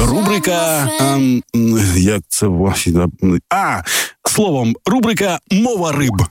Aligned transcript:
Рубрика. 0.00 0.88
Ем, 1.00 1.42
як 1.96 2.22
це 2.28 2.46
ваші. 2.46 2.94
А, 3.50 3.80
словом, 4.24 4.74
рубрика 4.86 5.38
Мова 5.50 5.92
риб. 5.92 6.22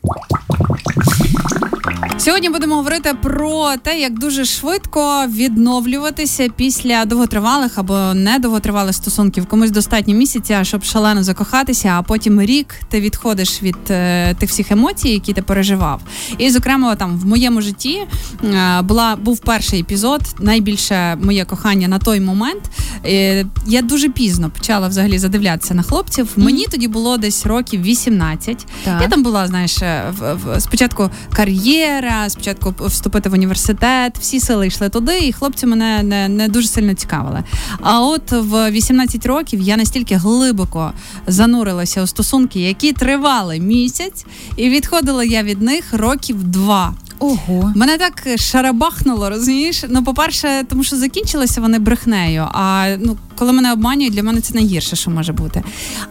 Сьогодні 2.23 2.49
будемо 2.49 2.75
говорити 2.75 3.13
про 3.21 3.71
те, 3.83 3.99
як 3.99 4.19
дуже 4.19 4.45
швидко 4.45 5.25
відновлюватися 5.27 6.49
після 6.55 7.05
довготривалих 7.05 7.77
або 7.77 8.13
недовготривалих 8.13 8.95
стосунків. 8.95 9.45
Комусь 9.45 9.71
достатньо 9.71 10.13
місяця, 10.13 10.63
щоб 10.63 10.83
шалено 10.83 11.23
закохатися, 11.23 11.95
а 11.97 12.01
потім 12.01 12.41
рік 12.41 12.75
ти 12.89 13.01
відходиш 13.01 13.63
від 13.63 13.75
е, 13.89 14.33
тих 14.33 14.49
всіх 14.49 14.71
емоцій, 14.71 15.09
які 15.09 15.33
ти 15.33 15.41
переживав. 15.41 16.01
І, 16.37 16.49
зокрема, 16.49 16.95
там 16.95 17.19
в 17.19 17.25
моєму 17.25 17.61
житті 17.61 18.01
е, 18.43 18.81
була 18.81 19.15
був 19.15 19.39
перший 19.39 19.79
епізод, 19.79 20.21
найбільше 20.39 21.15
моє 21.15 21.45
кохання 21.45 21.87
на 21.87 21.99
той 21.99 22.19
момент. 22.19 22.63
Е, 23.05 23.45
я 23.67 23.81
дуже 23.81 24.09
пізно 24.09 24.49
почала 24.49 24.87
взагалі 24.87 25.19
задивлятися 25.19 25.73
на 25.73 25.83
хлопців. 25.83 26.25
Mm-hmm. 26.25 26.43
Мені 26.43 26.65
тоді 26.71 26.87
було 26.87 27.17
десь 27.17 27.45
років 27.45 27.81
18. 27.81 28.67
Так. 28.83 29.01
Я 29.01 29.07
там 29.07 29.23
була, 29.23 29.47
знаєш, 29.47 29.77
в, 30.19 30.33
в 30.33 30.61
спочатку 30.61 31.09
кар'єра 31.33 32.12
спочатку 32.27 32.73
вступити 32.79 33.29
в 33.29 33.33
університет. 33.33 34.17
Всі 34.19 34.39
сили 34.39 34.67
йшли 34.67 34.89
туди, 34.89 35.19
і 35.19 35.33
хлопці 35.33 35.65
мене 35.65 36.03
не, 36.03 36.29
не 36.29 36.47
дуже 36.47 36.67
сильно 36.67 36.93
цікавили. 36.93 37.43
А 37.81 38.01
от 38.01 38.31
в 38.31 38.71
18 38.71 39.25
років 39.25 39.61
я 39.61 39.77
настільки 39.77 40.15
глибоко 40.15 40.91
занурилася 41.27 42.03
у 42.03 42.07
стосунки, 42.07 42.59
які 42.59 42.93
тривали 42.93 43.59
місяць, 43.59 44.25
і 44.55 44.69
відходила 44.69 45.23
я 45.23 45.43
від 45.43 45.61
них 45.61 45.93
років 45.93 46.43
два. 46.43 46.93
Ого, 47.19 47.73
мене 47.75 47.97
так 47.97 48.39
шарабахнуло, 48.39 49.29
розумієш? 49.29 49.83
Ну, 49.89 50.03
по-перше, 50.03 50.63
тому 50.69 50.83
що 50.83 50.95
закінчилися 50.95 51.61
вони 51.61 51.79
брехнею. 51.79 52.47
А 52.51 52.95
ну, 52.99 53.17
коли 53.35 53.51
мене 53.51 53.73
обманюють, 53.73 54.13
для 54.13 54.23
мене 54.23 54.41
це 54.41 54.53
найгірше, 54.53 54.95
що 54.95 55.11
може 55.11 55.33
бути. 55.33 55.63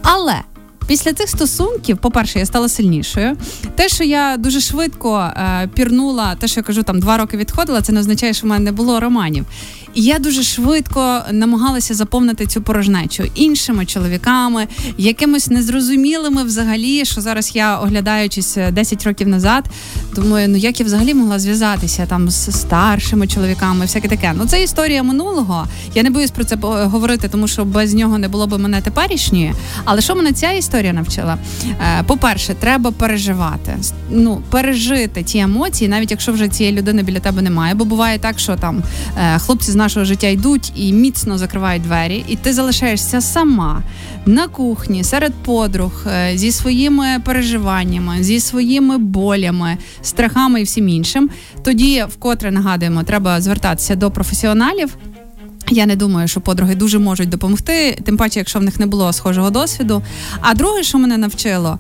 Але 0.02 0.34
Після 0.86 1.12
цих 1.12 1.28
стосунків, 1.28 1.98
по-перше, 1.98 2.38
я 2.38 2.46
стала 2.46 2.68
сильнішою. 2.68 3.36
Те, 3.74 3.88
що 3.88 4.04
я 4.04 4.36
дуже 4.36 4.60
швидко 4.60 5.18
е, 5.18 5.68
пірнула, 5.74 6.34
те, 6.34 6.48
що 6.48 6.60
я 6.60 6.64
кажу, 6.64 6.82
там 6.82 7.00
два 7.00 7.16
роки 7.16 7.36
відходила, 7.36 7.82
це 7.82 7.92
не 7.92 8.00
означає, 8.00 8.32
що 8.34 8.46
в 8.46 8.50
мене 8.50 8.64
не 8.64 8.72
було 8.72 9.00
романів. 9.00 9.44
Я 9.94 10.18
дуже 10.18 10.42
швидко 10.42 11.20
намагалася 11.32 11.94
заповнити 11.94 12.46
цю 12.46 12.62
порожнечу 12.62 13.24
іншими 13.34 13.86
чоловіками, 13.86 14.66
якимось 14.98 15.48
незрозумілими 15.48 16.44
взагалі, 16.44 17.04
що 17.04 17.20
зараз 17.20 17.56
я 17.56 17.78
оглядаючись 17.78 18.58
10 18.72 19.06
років 19.06 19.28
назад, 19.28 19.64
думаю, 20.14 20.48
ну 20.48 20.56
як 20.56 20.80
я 20.80 20.86
взагалі 20.86 21.14
могла 21.14 21.38
зв'язатися 21.38 22.06
там 22.06 22.30
з 22.30 22.60
старшими 22.60 23.26
чоловіками, 23.26 23.80
всяке 23.80 24.08
таке. 24.08 24.32
Ну 24.36 24.46
це 24.46 24.62
історія 24.62 25.02
минулого. 25.02 25.66
Я 25.94 26.02
не 26.02 26.10
боюсь 26.10 26.30
про 26.30 26.44
це 26.44 26.56
говорити, 26.62 27.28
тому 27.28 27.48
що 27.48 27.64
без 27.64 27.94
нього 27.94 28.18
не 28.18 28.28
було 28.28 28.46
б 28.46 28.58
мене 28.58 28.80
теперішньої. 28.80 29.54
Але 29.84 30.00
що 30.00 30.14
мене 30.14 30.32
ця 30.32 30.50
історія 30.52 30.92
навчила? 30.92 31.38
Е, 31.70 32.02
по-перше, 32.06 32.54
треба 32.54 32.90
переживати. 32.90 33.76
Ну, 34.10 34.42
пережити 34.50 35.22
ті 35.22 35.38
емоції, 35.38 35.88
навіть 35.88 36.10
якщо 36.10 36.32
вже 36.32 36.48
цієї 36.48 36.76
людини 36.76 37.02
біля 37.02 37.20
тебе 37.20 37.42
немає. 37.42 37.74
Бо 37.74 37.84
буває 37.84 38.18
так, 38.18 38.38
що 38.38 38.56
там 38.56 38.82
е, 39.18 39.38
хлопці 39.38 39.72
з 39.72 39.74
нашого 39.82 40.04
життя 40.04 40.26
йдуть 40.26 40.72
і 40.76 40.92
міцно 40.92 41.38
закривають 41.38 41.82
двері, 41.82 42.24
і 42.28 42.36
ти 42.36 42.52
залишаєшся 42.52 43.20
сама 43.20 43.82
на 44.26 44.48
кухні 44.48 45.04
серед 45.04 45.34
подруг 45.34 46.06
е, 46.06 46.32
зі 46.38 46.52
своїми 46.52 47.06
переживаннями, 47.24 48.22
зі 48.22 48.40
своїми 48.40 48.98
болями, 48.98 49.76
страхами 50.02 50.60
і 50.60 50.64
всім 50.64 50.88
іншим. 50.88 51.30
Тоді, 51.64 52.04
вкотре 52.08 52.50
нагадуємо, 52.50 53.02
треба 53.02 53.40
звертатися 53.40 53.94
до 53.94 54.10
професіоналів. 54.10 54.96
Я 55.72 55.86
не 55.86 55.96
думаю, 55.96 56.28
що 56.28 56.40
подруги 56.40 56.74
дуже 56.74 56.98
можуть 56.98 57.28
допомогти, 57.28 57.98
тим 58.04 58.16
паче, 58.16 58.38
якщо 58.38 58.58
в 58.58 58.62
них 58.62 58.80
не 58.80 58.86
було 58.86 59.12
схожого 59.12 59.50
досвіду. 59.50 60.02
А 60.40 60.54
друге, 60.54 60.82
що 60.82 60.98
мене 60.98 61.16
навчило, 61.18 61.78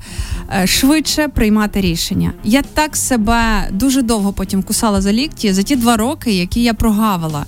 е, 0.62 0.66
швидше 0.66 1.28
приймати 1.28 1.80
рішення. 1.80 2.32
Я 2.44 2.62
так 2.62 2.96
себе 2.96 3.68
дуже 3.70 4.02
довго 4.02 4.32
потім 4.32 4.62
кусала 4.62 5.00
за 5.00 5.12
лікті 5.12 5.52
за 5.52 5.62
ті 5.62 5.76
два 5.76 5.96
роки, 5.96 6.32
які 6.32 6.62
я 6.62 6.74
прогавила. 6.74 7.46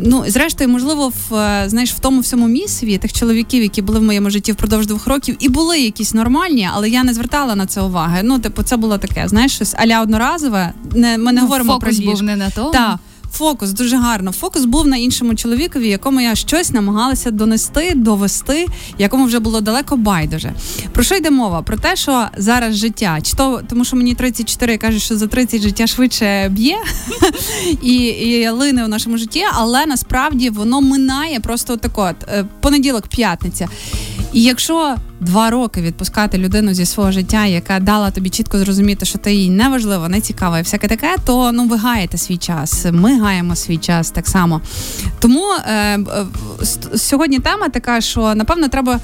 Ну, 0.00 0.24
зрештою, 0.26 0.70
можливо, 0.70 1.08
в 1.08 1.34
е, 1.34 1.64
знаєш, 1.66 1.92
в 1.92 1.98
тому 1.98 2.20
всьому 2.20 2.48
місці 2.48 2.98
тих 2.98 3.12
чоловіків, 3.12 3.62
які 3.62 3.82
були 3.82 3.98
в 3.98 4.02
моєму 4.02 4.30
житті 4.30 4.52
впродовж 4.52 4.86
двох 4.86 5.06
років, 5.06 5.36
і 5.38 5.48
були 5.48 5.80
якісь 5.80 6.14
нормальні, 6.14 6.68
але 6.72 6.90
я 6.90 7.04
не 7.04 7.14
звертала 7.14 7.54
на 7.54 7.66
це 7.66 7.80
уваги. 7.80 8.20
Ну, 8.22 8.38
типу, 8.38 8.62
це 8.62 8.76
було 8.76 8.98
таке, 8.98 9.28
знаєш, 9.28 9.54
щось 9.54 9.74
аля 9.74 10.02
одноразове. 10.02 10.72
Не 10.94 11.18
ми 11.18 11.32
не 11.32 11.40
ну, 11.40 11.46
говоримо 11.46 11.72
фокус 11.72 11.98
про 11.98 12.06
був 12.06 12.22
не 12.22 12.36
на 12.36 12.50
тому. 12.50 12.70
Так 12.70 12.98
фокус 13.32 13.72
дуже 13.72 13.96
гарно. 13.96 14.32
Фокус 14.32 14.64
був 14.64 14.86
на 14.86 14.96
іншому 14.96 15.34
чоловікові, 15.34 15.88
якому 15.88 16.20
я 16.20 16.34
щось 16.34 16.70
намагалася 16.70 17.30
донести, 17.30 17.92
довести, 17.94 18.66
якому 18.98 19.24
вже 19.24 19.38
було 19.38 19.60
далеко 19.60 19.96
байдуже. 19.96 20.52
Про 20.92 21.02
що 21.02 21.14
йде 21.14 21.30
мова? 21.30 21.62
Про 21.62 21.76
те, 21.76 21.96
що 21.96 22.26
зараз 22.36 22.76
життя, 22.76 23.18
чи 23.22 23.36
то 23.36 23.62
тому, 23.68 23.84
що 23.84 23.96
мені 23.96 24.14
34 24.14 24.78
кажуть, 24.78 25.02
що 25.02 25.16
за 25.16 25.26
30 25.26 25.62
життя 25.62 25.86
швидше 25.86 26.48
б'є 26.48 26.78
і 27.82 27.94
і 28.04 28.48
лине 28.48 28.84
в 28.84 28.88
нашому 28.88 29.18
житті, 29.18 29.44
але 29.52 29.86
насправді 29.86 30.50
воно 30.50 30.80
минає 30.80 31.40
просто 31.40 31.72
отако, 31.72 32.10
е, 32.28 32.44
понеділок, 32.60 33.06
п'ятниця. 33.06 33.68
І 34.32 34.42
якщо 34.42 34.96
два 35.20 35.50
роки 35.50 35.82
відпускати 35.82 36.38
людину 36.38 36.74
зі 36.74 36.86
свого 36.86 37.12
життя, 37.12 37.46
яка 37.46 37.80
дала 37.80 38.10
тобі 38.10 38.30
чітко 38.30 38.58
зрозуміти, 38.58 39.06
що 39.06 39.18
ти 39.18 39.34
їй 39.34 39.50
не 39.50 39.68
важливо, 39.68 40.08
не 40.08 40.20
цікава 40.20 40.58
і 40.58 40.62
всяке 40.62 40.88
таке, 40.88 41.16
то 41.24 41.52
ну 41.52 41.64
ви 41.68 41.76
гаєте 41.76 42.18
свій 42.18 42.36
час. 42.36 42.86
Ми 42.92 43.20
гаємо 43.20 43.56
свій 43.56 43.78
час 43.78 44.10
так 44.10 44.28
само. 44.28 44.60
Тому 45.18 45.44
е, 45.66 45.98
е, 45.98 46.26
сьогодні 46.96 47.38
тема 47.38 47.68
така, 47.68 48.00
що 48.00 48.34
напевно 48.34 48.68
треба 48.68 49.00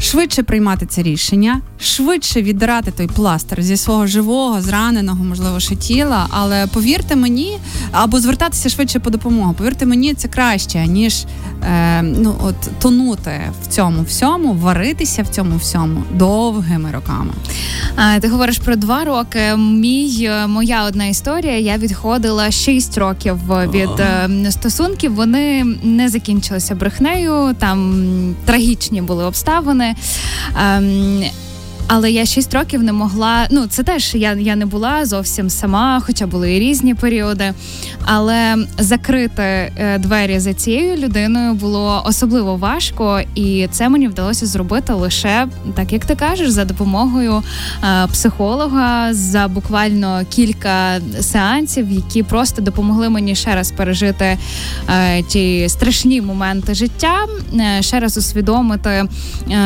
швидше 0.00 0.42
приймати 0.42 0.86
це 0.86 1.02
рішення, 1.02 1.60
швидше 1.80 2.42
віддирати 2.42 2.90
той 2.90 3.06
пластир 3.06 3.62
зі 3.62 3.76
свого 3.76 4.06
живого, 4.06 4.62
зраненого, 4.62 5.24
можливо, 5.24 5.60
ще 5.60 5.76
тіла. 5.76 6.26
Але 6.30 6.66
повірте 6.66 7.16
мені, 7.16 7.58
або 7.92 8.20
звертатися 8.20 8.68
швидше 8.68 8.98
по 8.98 9.10
допомогу. 9.10 9.54
Повірте 9.54 9.86
мені, 9.86 10.14
це 10.14 10.28
краще, 10.28 10.86
ніж 10.86 11.24
е, 11.62 12.02
ну 12.02 12.34
от 12.44 12.56
тонути 12.78 13.40
в 13.62 13.66
цьому 13.66 14.02
всьому, 14.02 14.54
варитися 14.54 15.22
в 15.22 15.28
цьому 15.28 15.56
всьому 15.56 16.02
довгими 16.14 16.90
роками. 16.90 17.32
А, 17.96 18.20
Ти 18.20 18.28
говориш 18.28 18.58
про 18.58 18.76
два 18.76 19.04
роки. 19.04 19.56
Мій 19.56 20.24
е, 20.24 20.46
моя 20.46 20.84
одна 20.84 21.06
історія. 21.06 21.58
Я 21.58 21.78
відходила 21.78 22.50
шість 22.50 22.98
років 22.98 23.36
від 23.72 23.88
oh. 23.88 24.50
стосунків. 24.50 25.14
Вони 25.14 25.64
не 25.82 26.08
закінчилися 26.08 26.74
брехнею. 26.74 27.54
Там 27.58 28.04
трагічні 28.44 29.02
були 29.02 29.24
обставини. 29.24 29.94
Ем, 30.56 31.22
але 31.88 32.10
я 32.10 32.26
6 32.26 32.54
років 32.54 32.82
не 32.82 32.92
могла. 32.92 33.46
Ну, 33.50 33.66
це 33.66 33.82
теж 33.82 34.14
я 34.14 34.32
я 34.32 34.56
не 34.56 34.66
була 34.66 35.06
зовсім 35.06 35.50
сама, 35.50 36.02
хоча 36.06 36.26
були 36.26 36.56
і 36.56 36.60
різні 36.60 36.94
періоди. 36.94 37.54
Але 38.04 38.56
закрити 38.78 39.42
е, 39.42 39.98
двері 39.98 40.38
за 40.38 40.54
цією 40.54 40.96
людиною 40.96 41.54
було 41.54 42.02
особливо 42.06 42.56
важко, 42.56 43.20
і 43.34 43.68
це 43.70 43.88
мені 43.88 44.08
вдалося 44.08 44.46
зробити 44.46 44.92
лише 44.92 45.46
так, 45.74 45.92
як 45.92 46.04
ти 46.04 46.14
кажеш, 46.14 46.50
за 46.50 46.64
допомогою 46.64 47.42
е, 47.84 48.06
психолога 48.06 49.14
за 49.14 49.48
буквально 49.48 50.22
кілька 50.30 51.00
сеансів, 51.20 51.90
які 51.90 52.22
просто 52.22 52.62
допомогли 52.62 53.08
мені 53.08 53.34
ще 53.34 53.54
раз 53.54 53.70
пережити 53.70 54.38
е, 54.88 55.22
ті 55.22 55.68
страшні 55.68 56.20
моменти 56.20 56.74
життя, 56.74 57.16
ще 57.80 58.00
раз 58.00 58.16
усвідомити, 58.16 59.04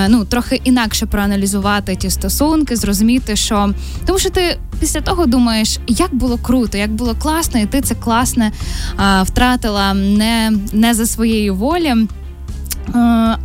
ну 0.08 0.24
трохи 0.24 0.60
інакше 0.64 1.06
проаналізувати 1.06 1.96
ті 1.96 2.10
стосунки, 2.12 2.76
зрозуміти, 2.76 3.36
що 3.36 3.74
тому, 4.06 4.18
що 4.18 4.30
ти 4.30 4.58
після 4.80 5.00
того 5.00 5.26
думаєш, 5.26 5.78
як 5.86 6.14
було 6.14 6.38
круто, 6.38 6.78
як 6.78 6.92
було 6.92 7.14
класно, 7.14 7.60
і 7.60 7.66
ти 7.66 7.80
це 7.80 7.94
класне 7.94 8.52
а, 8.96 9.22
втратила 9.22 9.94
не, 9.94 10.52
не 10.72 10.94
за 10.94 11.06
своєї 11.06 11.50
волі. 11.50 11.94
А, 12.94 13.36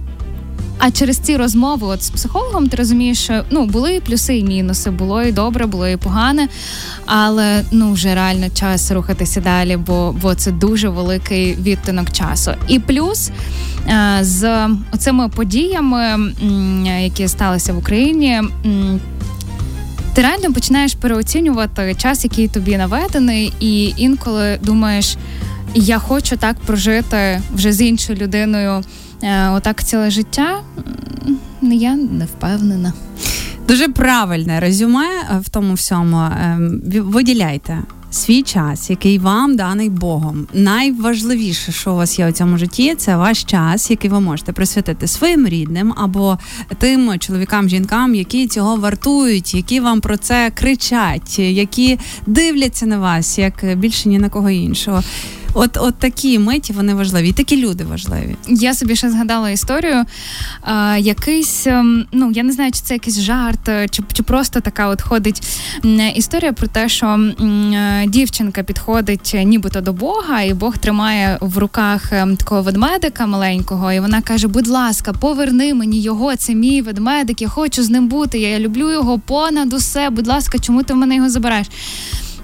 а 0.80 0.92
через 0.92 1.18
ці 1.18 1.38
розмови 1.38 1.88
от 1.88 2.04
з 2.04 2.10
психологом 2.10 2.68
ти 2.69 2.78
розумієш, 2.78 3.19
що 3.19 3.44
ну 3.50 3.66
були 3.66 3.96
і 3.96 4.00
плюси 4.00 4.38
і 4.38 4.44
мінуси, 4.44 4.90
було 4.90 5.24
і 5.24 5.31
добре, 5.31 5.66
було 5.66 5.88
і 5.88 5.98
погане, 5.98 6.48
але 7.06 7.63
ну 7.72 7.94
вже 7.94 8.16
реально 8.16 8.50
час 8.50 8.92
рухатися 8.92 9.42
далі, 9.42 9.78
бо 9.78 10.16
бо 10.22 10.36
це 10.36 10.52
дуже 10.52 10.90
великий 10.90 11.56
відтинок 11.56 12.12
часу. 12.12 12.52
І 12.68 12.80
плюс 12.80 13.30
е, 13.30 13.34
з 14.22 14.69
цими 14.98 15.30
подіями, 15.30 16.34
які 17.01 17.28
сталися 17.28 17.74
в 17.74 17.78
Україні. 17.78 18.42
Ти 20.13 20.22
реально 20.22 20.54
починаєш 20.54 20.94
переоцінювати 20.94 21.95
час, 21.95 22.24
який 22.24 22.48
тобі 22.48 22.78
наведений, 22.78 23.54
і 23.60 23.94
інколи 23.98 24.60
думаєш, 24.63 25.18
я 25.75 26.00
хочу 26.00 26.38
так 26.38 26.60
прожити 26.60 27.42
вже 27.54 27.72
з 27.72 27.81
іншою 27.81 28.19
людиною. 28.19 28.84
Е, 29.24 29.50
отак 29.50 29.84
ціле 29.84 30.10
життя, 30.10 30.60
я 31.62 31.95
не 31.95 32.25
впевнена. 32.25 32.94
Дуже 33.68 33.88
правильне 33.88 34.60
резюме 34.60 35.06
е, 35.06 35.39
в 35.39 35.50
тому 35.50 35.74
всьому. 35.74 36.18
Ем, 36.18 36.81
виділяйте 36.86 37.78
свій 38.12 38.42
час, 38.44 38.89
який 38.89 39.19
вам 39.19 39.56
даний 39.56 39.89
Богом. 39.89 40.48
Найважливіше, 40.54 41.71
що 41.71 41.94
у 41.94 41.95
вас 41.95 42.19
є 42.19 42.30
у 42.30 42.31
цьому 42.31 42.57
житті, 42.57 42.95
це 42.95 43.18
ваш 43.18 43.44
час, 43.44 43.92
який 43.92 44.09
ви 44.09 44.19
можете 44.19 44.54
присвятити 44.54 45.07
своїм 45.07 45.48
рідним 45.48 45.94
або 45.98 46.38
тим 46.77 47.19
чоловікам, 47.19 47.69
жінкам, 47.69 48.15
які 48.15 48.48
цього 48.48 48.75
вартують, 48.75 49.54
які 49.54 49.80
вам 49.80 50.01
про 50.01 50.18
це 50.18 50.51
кричать, 50.54 51.39
які 51.39 52.00
дивляться 52.25 52.86
на 52.86 52.98
вас 52.98 53.38
як 53.38 53.77
більше 53.77 54.10
ні 54.10 54.19
на 54.19 54.30
кого 54.30 54.50
іншого. 54.50 55.03
От, 55.59 55.77
от 55.81 55.95
такі 55.95 56.39
миті 56.39 56.74
вони 56.74 56.94
важливі, 56.94 57.30
і 57.30 57.33
такі 57.33 57.57
люди 57.57 57.83
важливі. 57.83 58.36
Я 58.48 58.74
собі 58.74 58.95
ще 58.95 59.09
згадала 59.09 59.50
історію. 59.50 60.06
А, 60.62 60.98
якийсь, 60.98 61.68
ем, 61.68 62.06
ну 62.12 62.31
я 62.31 62.44
не 62.44 62.51
знаю, 62.51 62.71
чи 62.71 62.80
це 62.81 62.94
якийсь 62.94 63.19
жарт, 63.19 63.69
е, 63.69 63.88
чи, 63.88 64.04
чи 64.13 64.24
просто 64.24 64.59
така 64.59 64.88
от 64.88 65.01
ходить 65.01 65.42
історія 66.15 66.54
про 66.54 66.68
те, 66.68 66.89
що 66.89 67.07
е, 67.07 68.06
дівчинка 68.07 68.63
підходить 68.63 69.31
е, 69.36 69.44
нібито 69.44 69.81
до 69.81 69.94
Бога, 69.94 70.42
і 70.42 70.54
Бог 70.54 70.77
тримає 70.77 71.38
в 71.42 71.57
руках 71.57 72.13
ем, 72.13 72.38
такого 72.38 72.62
ведмедика 72.62 73.25
маленького, 73.25 73.92
і 73.92 74.00
вона 74.00 74.21
каже: 74.21 74.48
Будь 74.48 74.68
ласка, 74.68 75.13
поверни 75.13 75.74
мені 75.74 76.01
його, 76.01 76.36
це 76.36 76.56
мій 76.56 76.81
ведмедик, 76.81 77.42
я 77.42 77.48
хочу 77.48 77.83
з 77.83 77.89
ним 77.89 78.07
бути. 78.07 78.39
Я 78.39 78.60
люблю 78.60 78.92
його 78.92 79.19
понад 79.19 79.74
усе. 79.74 80.10
Будь 80.10 80.27
ласка, 80.27 80.60
чому 80.60 80.83
ти 80.83 80.94
в 80.94 80.98
мене 80.98 81.15
його 81.15 81.30
забираєш? 81.30 81.68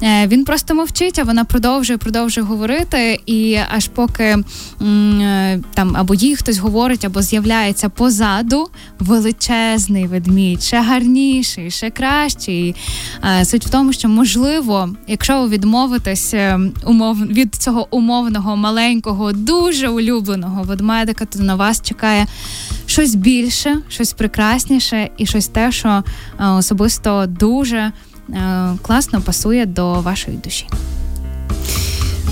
Е, 0.04 0.28
він 0.28 0.46
просто 0.46 0.76
мовчить, 0.76 1.20
а 1.20 1.24
вона 1.24 1.44
продовжує 1.44 1.98
продовжує 1.98 2.48
говорити, 2.48 3.20
і 3.26 3.58
аж 3.76 3.88
поки 3.88 4.24
е, 4.24 5.60
там 5.74 5.98
або 5.98 6.14
їй 6.14 6.36
хтось 6.36 6.58
говорить, 6.58 7.06
або 7.06 7.22
з'являється 7.22 7.90
позаду 7.90 8.70
величезний 9.00 10.08
ведмідь, 10.08 10.64
ще 10.64 10.82
гарніший, 10.82 11.72
ще 11.72 11.90
кращий. 11.90 12.76
Е, 13.40 13.46
суть 13.46 13.66
в 13.66 13.70
тому, 13.70 13.94
що 13.94 14.10
можливо, 14.10 14.90
якщо 15.08 15.42
ви 15.42 15.48
відмовитесь 15.48 16.34
умов 16.86 17.18
від 17.28 17.56
цього 17.56 17.88
умовного 17.92 18.56
маленького, 18.56 19.32
дуже 19.32 19.90
улюбленого 19.90 20.64
ведмедика, 20.64 21.26
то 21.26 21.40
на 21.40 21.56
вас 21.56 21.82
чекає 21.82 22.28
щось 22.86 23.16
більше, 23.16 23.78
щось 23.90 24.14
прекрасніше 24.14 25.10
і 25.18 25.26
щось 25.26 25.48
те, 25.48 25.72
що 25.72 26.04
особисто 26.40 27.26
дуже. 27.26 27.92
Е, 28.30 28.78
класно 28.81 29.22
пасує 29.22 29.66
до 29.66 29.94
вашої 29.94 30.38
душі. 30.38 30.68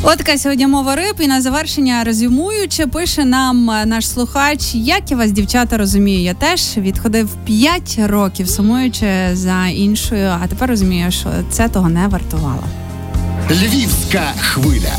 От 0.03 0.17
така 0.17 0.37
сьогодні 0.37 0.67
мова 0.67 0.95
риб, 0.95 1.15
і 1.19 1.27
на 1.27 1.41
завершення 1.41 2.03
резюмуючи, 2.03 2.87
пише 2.87 3.25
нам 3.25 3.69
е, 3.69 3.85
наш 3.85 4.09
слухач, 4.09 4.75
як 4.75 5.11
я 5.11 5.17
вас, 5.17 5.31
дівчата, 5.31 5.77
розумію. 5.77 6.21
Я 6.21 6.33
теж 6.33 6.77
відходив 6.77 7.29
5 7.45 7.99
років, 8.05 8.49
сумуючи 8.49 9.07
за 9.33 9.67
іншою, 9.67 10.29
а 10.41 10.47
тепер 10.47 10.69
розумію, 10.69 11.11
що 11.11 11.29
це 11.49 11.69
того 11.69 11.89
не 11.89 12.07
вартувало. 12.07 12.63
Львівська 13.51 14.33
хвиля. 14.39 14.95